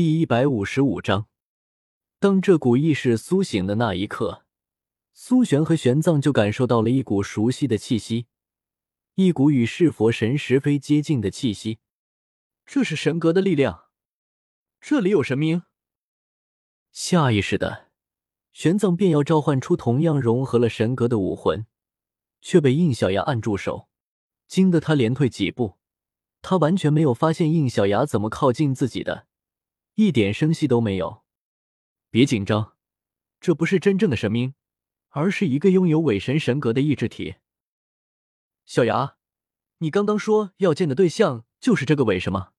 [0.00, 1.26] 第一百五十五章，
[2.20, 4.44] 当这股意识苏醒的那一刻，
[5.12, 8.28] 苏玄和玄奘就感受到了一股熟悉的气息，
[9.16, 11.80] 一股与弑佛神石非接近的气息。
[12.64, 13.86] 这是神格的力量，
[14.80, 15.62] 这里有神明。
[16.92, 17.88] 下意识的，
[18.52, 21.66] 玄奘便要召唤出同样融合了神格的武魂，
[22.40, 23.88] 却被应小牙按住手，
[24.46, 25.78] 惊得他连退几步。
[26.40, 29.26] 他完全没有发现应小牙怎么靠近自己的。
[30.00, 31.24] 一点声息都没有，
[32.08, 32.76] 别紧张，
[33.40, 34.54] 这不是真正的神明，
[35.08, 37.38] 而是一个拥有伪神神格的意志体。
[38.64, 39.16] 小牙，
[39.78, 42.52] 你刚刚说要见的对象就是这个伪神吗？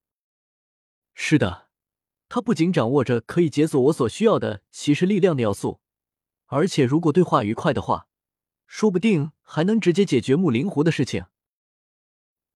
[1.13, 1.69] 是的，
[2.27, 5.79] 他不仅掌握着可以解锁我所需要的骑士力量的要素，
[6.47, 8.09] 而且如果对话愉快的话，
[8.67, 11.27] 说不定还能直接解决木灵狐的事情。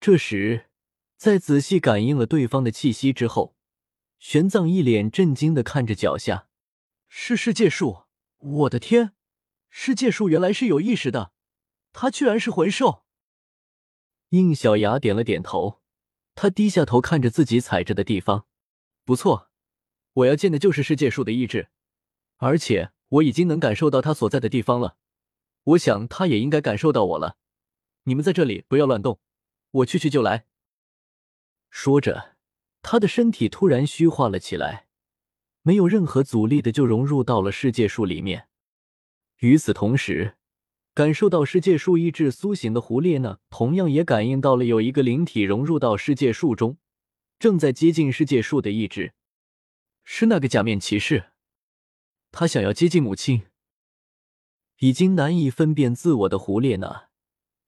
[0.01, 0.69] 这时，
[1.15, 3.55] 在仔细感应了对方的气息之后。
[4.23, 6.47] 玄奘一脸震惊的看着脚下，
[7.09, 8.05] 是世界树！
[8.37, 9.11] 我的天，
[9.69, 11.33] 世界树原来是有意识的，
[11.91, 13.03] 它居然是魂兽！
[14.29, 15.81] 应小牙点了点头，
[16.35, 18.47] 他低下头看着自己踩着的地方，
[19.03, 19.51] 不错，
[20.13, 21.67] 我要见的就是世界树的意志，
[22.37, 24.95] 而且我已经能感受到它所在的地方了，
[25.63, 27.37] 我想它也应该感受到我了。
[28.03, 29.19] 你们在这里不要乱动，
[29.71, 30.47] 我去去就来。
[31.69, 32.32] 说着。
[32.93, 34.85] 他的身体突然虚化了起来，
[35.63, 38.47] 没有任何阻力的就融入到了世界树里面。
[39.39, 40.35] 与此同时，
[40.93, 46.77] 感受到世界树意志苏醒的胡列娜，同样也感应到了有一个灵体融入到世界树中，
[47.39, 49.13] 正在接近世界树的意志。
[50.03, 51.31] 是那个假面骑士，
[52.31, 53.41] 他想要接近母亲。
[54.77, 57.07] 已经难以分辨自我的胡列娜，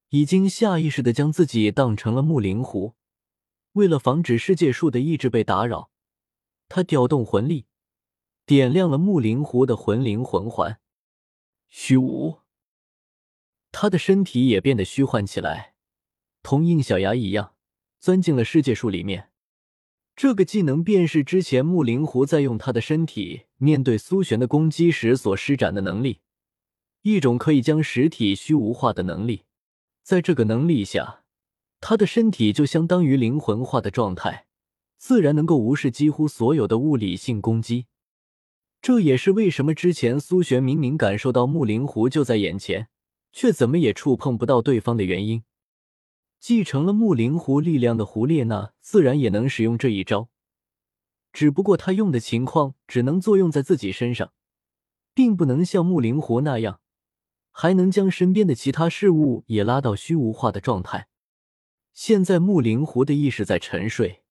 [0.10, 2.94] 已经下意识的将自己当成了木灵狐。
[3.76, 5.90] 为了防止世界树的意志被打扰，
[6.70, 7.66] 他调动魂力，
[8.46, 10.80] 点亮了木灵狐的魂灵魂环。
[11.68, 12.40] 虚无，
[13.74, 15.74] 他的身体也变得虚幻起来，
[16.42, 17.56] 同应小牙一样，
[18.00, 19.32] 钻进了世界树里面。
[20.16, 26.22] 这个技能便是之前木灵狐在用他的身体面对苏璇的攻击时所施展的能力，
[27.02, 29.44] 一种可以将实体虚无化的能力。
[30.02, 31.25] 在这个能力下。
[31.82, 34.48] 他的身体就相当于灵魂化的状态，
[34.98, 37.86] 自然能够无视几乎所有的物理性攻击。
[38.82, 42.88] 这也是为什么之前苏璇明明感受到木灵狐就在眼前，
[43.32, 45.44] 却怎么也触碰不到对方的原因。
[46.40, 50.30] 继承了木灵狐力量的胡列娜自然也能使用这一招，
[51.34, 54.32] 只不过她用的情况只能作用在自己身上，
[55.16, 56.80] 并不能像木灵狐那样，
[57.52, 61.08] 还能将身边的其他事物也拉到虚无化的状态。
[61.96, 64.22] 现在木灵狐的意识在沉睡，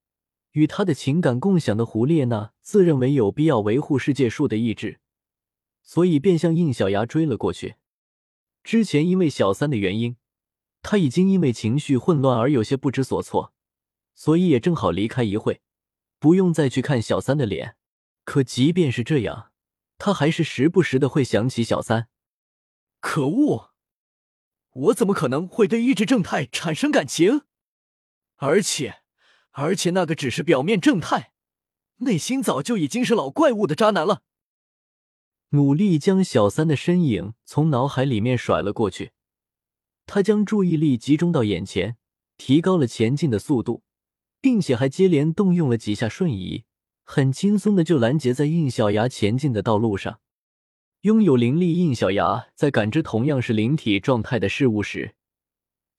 [0.50, 5.00] 与他的情感共享的胡列娜自认为有必要维护世界树的意志，
[5.82, 7.76] 所以便向应小牙追了过去。
[8.62, 10.18] 之前因为小三的原因，
[10.82, 13.54] 他已经因为情绪混乱而有些不知所措，
[14.14, 15.62] 所以也正好离开一会，
[16.18, 17.76] 不用再去看小三的脸。
[18.24, 19.50] 可即便是这样，
[19.96, 22.08] 他还是时不时的会想起小三。
[23.00, 23.70] 可恶！
[24.72, 27.42] 我怎么可能会对意志正太产生感情？
[28.36, 28.96] 而且，
[29.52, 31.32] 而且那个只是表面正太，
[31.98, 34.22] 内心早就已经是老怪物的渣男了。
[35.50, 39.12] 努力将小三的身影从脑海里面甩了过去，
[40.04, 41.96] 他将注意力集中到眼前，
[42.36, 43.84] 提高了前进的速度，
[44.40, 46.64] 并且还接连动用了几下瞬移，
[47.04, 50.18] 很轻松的就拦截在印小牙前进的道路上。
[51.02, 55.14] 拥有灵力，印小牙在感知同样是灵体状态的事物时。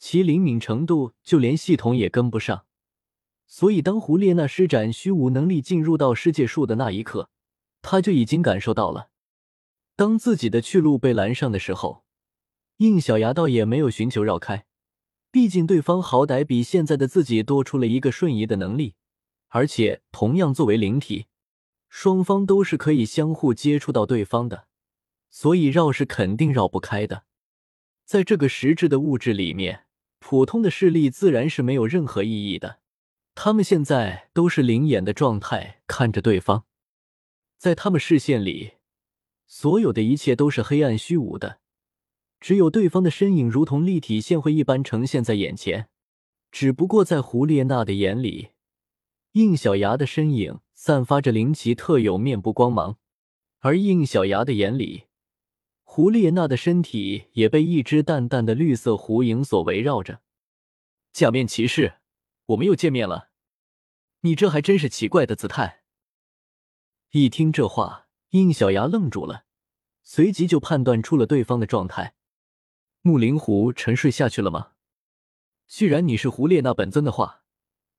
[0.07, 2.67] 其灵敏程度，就连系统也跟不上。
[3.47, 7.31] 所以，当胡列娜施展虚无能力进入到世界树的那一刻，
[7.81, 9.09] 他就已经感受到了。
[9.95, 12.03] 当自己的去路被拦上的时候，
[12.77, 14.67] 应小牙倒也没有寻求绕开。
[15.31, 18.93] 毕竟，对方好歹比现在的自己多出了一个瞬移的能力，
[19.47, 21.25] 而且同样作为灵体，
[21.89, 24.67] 双方都是可以相互接触到对方的，
[25.31, 27.23] 所以绕是肯定绕不开的。
[28.05, 29.84] 在这个实质的物质里面。
[30.27, 32.79] 普通的视力自然是没有任何意义的，
[33.35, 36.63] 他们现在都是灵眼的状态，看着对方，
[37.59, 38.71] 在他们视线里，
[39.45, 41.59] 所有的一切都是黑暗虚无的，
[42.39, 45.89] 只有对方的身影如同立体线绘一般呈现在眼前。
[46.51, 48.47] 只不过在胡列娜的眼里，
[49.33, 52.97] 应小牙的身影散发着灵奇特有面部光芒，
[53.59, 55.03] 而应小牙的眼里。
[55.95, 60.19] 胡列娜的身体也被一只淡淡的绿色狐影所围绕着。
[61.13, 61.99] 假面骑士，
[62.47, 63.29] 我们又见面了。
[64.19, 65.85] 你这还真是奇怪的姿态。
[67.11, 69.45] 一听这话，应小牙愣住了，
[70.03, 72.15] 随即就判断出了对方的状态。
[73.01, 74.71] 木灵狐沉睡下去了吗？
[75.65, 77.43] 既然你是胡列娜本尊的话，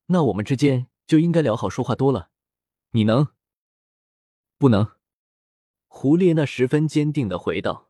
[0.08, 2.28] 那我们之间就应该聊好说话多了。
[2.90, 3.28] 你能？
[4.58, 4.86] 不能。
[5.86, 7.85] 胡列娜十分坚定的回道：“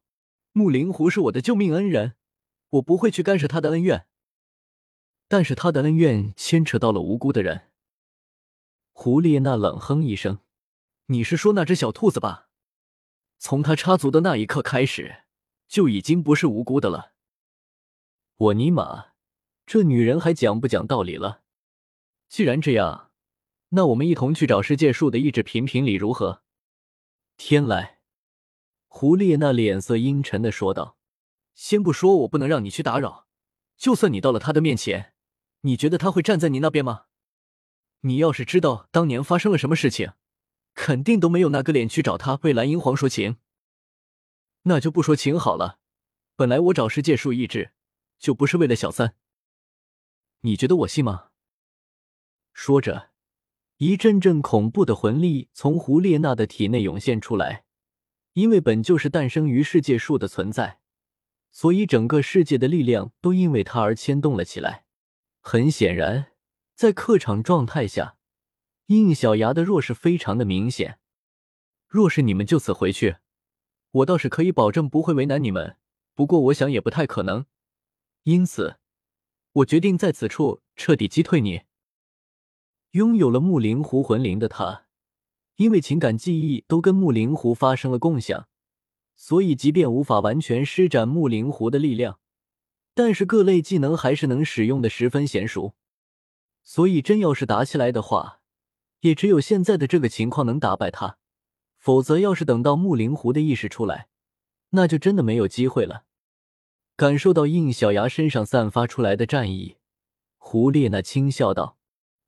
[0.57, 2.15] 木灵狐是我的救命恩人，
[2.71, 4.07] 我不会去干涉他的恩怨。
[5.29, 7.69] 但是他的恩怨牵扯到了无辜的人。”
[8.95, 10.39] 胡列娜冷哼一声
[11.13, 12.49] ：“你是说那只小兔子吧？
[13.39, 15.25] 从他插足的那一刻开始，
[15.69, 17.13] 就已经不是无辜的了。
[18.37, 19.09] 我尼玛，
[19.67, 21.43] 这女人还讲不讲道理了？
[22.31, 23.11] 既然这样，
[23.69, 26.41] 那我们一同去找世界树的意志评评理如何？”
[27.37, 27.96] 天来，
[28.99, 30.97] 胡列娜脸色阴沉的说道
[31.55, 33.27] ：“先不说我不能让你去打扰，
[33.77, 35.13] 就算你到了他的面前，
[35.61, 37.03] 你觉得他会站在你那边吗？”
[38.01, 40.13] 你要是知道当年发生了什么事情，
[40.73, 43.37] 肯定都没有那个脸去找他为蓝银皇说情。
[44.63, 45.79] 那就不说情好了，
[46.35, 47.73] 本来我找世界树意志，
[48.19, 49.15] 就不是为了小三。
[50.41, 51.33] 你觉得我信吗？
[52.55, 53.11] 说着，
[53.77, 57.66] 一阵阵恐怖的魂力从胡列娜的体内涌现出来。
[58.37, 60.81] 因为本就是诞生于世界树的存在，
[61.51, 64.85] 所以整个世界的力量都因为它而牵动了起来。
[65.41, 66.33] 很显然。
[66.75, 68.19] 在客场状态下，
[68.89, 70.99] 应小牙的弱势非常的明显。
[71.89, 73.17] 若是你们就此回去，
[73.91, 75.79] 我倒是可以保证不会为难你们。
[76.15, 77.47] 不过我想也不太可能，
[78.25, 78.77] 因此，
[79.53, 81.63] 我决定在此处彻底击退你。
[82.91, 84.86] 拥有了木灵狐魂灵的他，
[85.57, 88.49] 因为情感记忆都跟木灵狐发生了共享，
[89.15, 92.21] 所以即便无法完全施展木灵狐的力量，
[92.95, 95.75] 但是各类技能还是能使用的十分娴熟。
[96.63, 98.41] 所以，真要是打起来的话，
[99.01, 101.19] 也只有现在的这个情况能打败他。
[101.79, 104.09] 否则，要是等到木灵狐的意识出来，
[104.71, 106.03] 那就真的没有机会了。
[106.97, 109.77] 感受到应小牙身上散发出来的战意，
[110.39, 111.79] 胡列娜轻笑道：“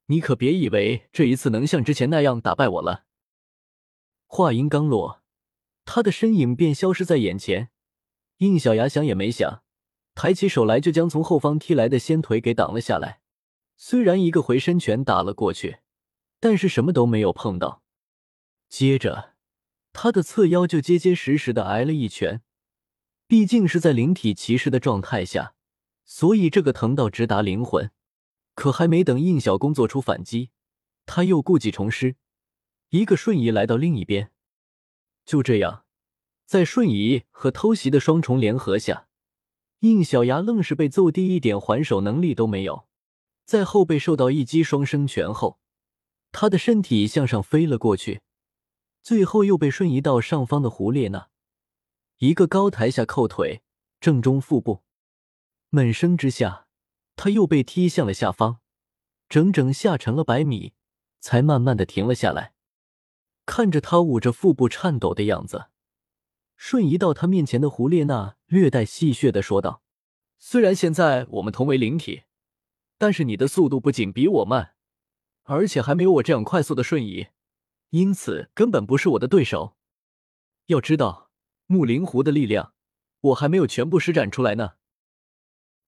[0.07, 3.03] 你可别以为这一次能像之前那样打败我了。”
[4.31, 5.23] 话音刚落，
[5.85, 7.71] 他的身影便消失在眼前。
[8.37, 9.63] 应小牙想也没想，
[10.13, 13.21] 抬起手来就将从后方踢来的仙腿给挡了下来。
[13.75, 15.79] 虽然一个回身拳打了过去，
[16.39, 17.81] 但是什么都没有碰到。
[18.69, 19.33] 接着，
[19.93, 22.43] 他的侧腰就结结实实的挨了一拳。
[23.25, 25.55] 毕竟是在灵体骑士的状态下，
[26.05, 27.89] 所以这个疼到直达灵魂。
[28.53, 30.51] 可还没等应小公做出反击，
[31.07, 32.15] 他又故技重施，
[32.89, 34.31] 一个瞬移来到另一边。
[35.25, 35.85] 就这样，
[36.45, 39.07] 在瞬移和偷袭的双重联合下，
[39.79, 42.87] 应小牙愣是被揍低，一点还手能力都没有。
[43.45, 45.59] 在后背受到一击双生拳后，
[46.31, 48.21] 他的身体向上飞了过去，
[49.01, 51.29] 最后又被瞬移到上方的胡列娜
[52.17, 53.61] 一个高台下扣腿，
[53.99, 54.83] 正中腹部。
[55.69, 56.67] 闷声之下，
[57.15, 58.59] 他又被踢向了下方，
[59.27, 60.73] 整整下沉了百米，
[61.19, 62.53] 才慢慢的停了下来。
[63.49, 65.69] 看着他捂着腹部颤抖的样子，
[66.55, 69.81] 瞬移到他面前的胡列娜略带戏谑的说道
[70.37, 72.25] ：“虽然现在我们同为灵体。”
[72.99, 74.75] 但是你的速度不仅比我慢，
[75.45, 77.29] 而且还没有我这样快速的瞬移，
[77.89, 79.75] 因此根本不是我的对手。
[80.67, 81.31] 要知道，
[81.65, 82.73] 木灵狐的力量
[83.21, 84.73] 我还没有全部施展出来呢。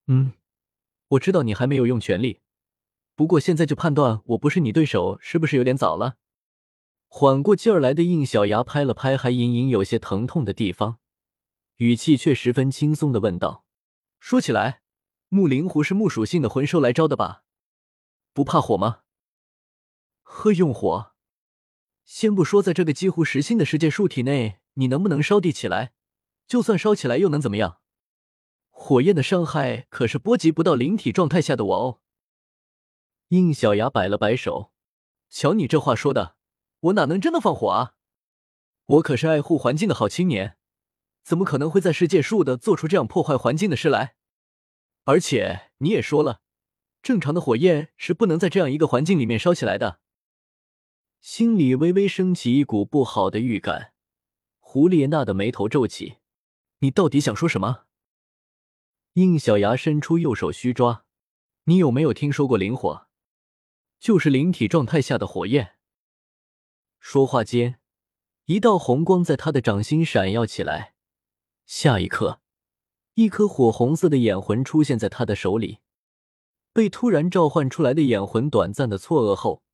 [0.08, 0.32] 嗯，
[1.10, 2.40] 我知道你还没有用全力，
[3.14, 6.16] 不过现在就判断我不是你对手，是不是有点早了？
[7.14, 10.98] 缓过劲儿来的应小牙拍了拍还隐隐有些疼痛的地方，
[11.76, 13.66] 语气却十分轻松的问道
[14.18, 14.80] ：“说起来。”
[15.28, 17.44] 木灵狐是木属性的魂兽来招的吧？
[18.32, 19.00] 不怕火吗？
[20.22, 21.12] 呵，用火？
[22.06, 25.92] 先不说在这个几乎实心的世界树体内，你能不能烧地起来？
[26.46, 27.80] 就算烧起来，又能怎么样？
[28.70, 32.00] 火焰的伤害可是波及不到灵体状态下的我哦。
[33.28, 34.72] 应小牙摆了摆手，
[35.28, 36.36] 瞧你这话说的，
[36.82, 37.94] 我哪能真的放火啊？
[38.86, 40.56] 我可是爱护环境的好青年，
[41.22, 44.16] 怎么可能会在世界树的做出这样破坏环境的事来？
[45.04, 46.40] 而且你也说了，
[47.00, 50.00] 正常的火焰是不能在这样一个环境里面烧起来的。
[51.20, 53.92] 心里微微升起一股不好的预感，
[54.58, 56.18] 胡列娜的眉头皱起
[56.80, 57.84] ：“你到底想说什么？”
[59.14, 61.04] 应小牙伸出右手虚抓
[61.64, 63.06] ：“你有没有听说过灵火？
[64.00, 65.76] 就是灵体状态下的火焰。”
[67.04, 67.80] 说话间，
[68.44, 70.94] 一道红光在他的掌心闪耀起来，
[71.66, 72.40] 下一刻。
[73.14, 75.80] 一颗火红色的眼魂出现在他的手里，
[76.72, 79.64] 被突然召唤出来的眼魂短暂的错愕后，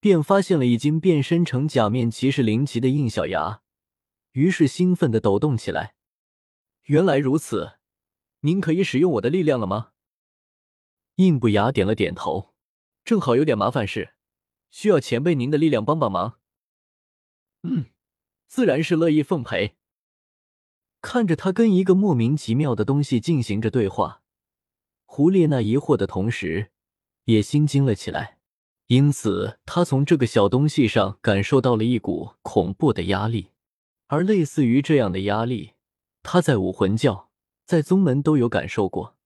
[0.00, 3.60] 便发现了已经变身成假面骑士灵骑的应小牙，
[4.32, 5.94] 于是兴奋的抖动起来。
[6.84, 7.74] 原来如此，
[8.40, 9.90] 您可以使用我的力量了吗？
[11.16, 12.54] 应不雅点了点头，
[13.04, 14.14] 正好有点麻烦事，
[14.70, 16.40] 需要前辈您的力量帮帮忙。
[17.64, 17.86] 嗯，
[18.46, 19.76] 自然是乐意奉陪。
[21.00, 24.22] 看着他跟一个莫名其妙的东西进行着对话，
[25.04, 26.70] 胡列娜疑惑的同时，
[27.24, 28.38] 也心惊了起来。
[28.88, 33.50] 因此，他从这个小东西上感受到了一股恐怖的压力，
[34.08, 35.72] 而类似于这样的压力，
[36.22, 37.30] 他在武魂教、
[37.64, 39.16] 在宗门都有感受过，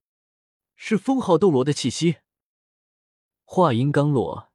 [0.77, 2.19] 是封号斗罗的气息。
[3.45, 4.48] 话音刚落，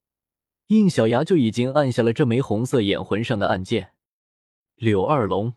[0.68, 3.94] 应小牙就已经按下了这枚红色眼魂上的按键。
[4.76, 5.54] 柳二龙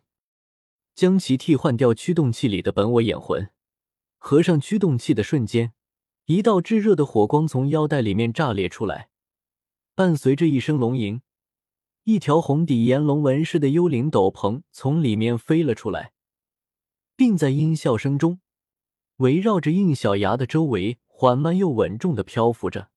[0.95, 3.51] 将其替换掉驱动器里的本我眼魂，
[4.19, 5.73] 合上驱动器的瞬间，
[6.27, 9.09] 一道炙热的火光从腰带里面炸裂出来。
[9.95, 11.23] 伴随着一声龙吟，
[12.05, 16.13] 一条红底炎龙纹饰的幽灵斗篷从里面飞了出来，
[17.17, 18.41] 并在音笑声中
[19.17, 22.91] 围绕着应小牙的周围缓慢又稳重的漂浮着。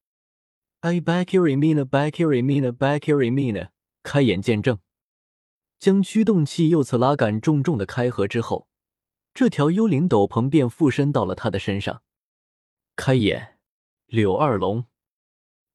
[0.81, 3.71] I Bakiri Mina Bakiri Mina Bakiri Mina，
[4.01, 4.79] 开眼见证，
[5.77, 8.69] 将驱动器右侧拉杆重重的开合之后，
[9.33, 12.01] 这条幽灵斗篷便附身到了他的身上。
[12.95, 13.57] 开眼，
[14.05, 14.85] 柳二龙。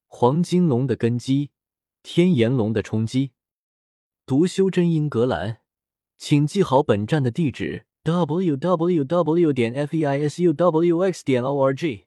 [0.06, 1.50] 黄金龙的根基，
[2.02, 3.32] 天炎龙的冲击，
[4.24, 5.58] 独修真英格兰，
[6.16, 9.52] 请记好本站的地址：w w w.
[9.52, 11.22] 点 f e i s u w x.
[11.22, 12.06] 点 o r g。